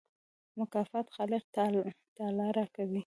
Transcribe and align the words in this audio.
مکافات 0.59 1.07
خالق 1.15 1.43
تعالی 1.55 2.47
راکوي. 2.57 2.99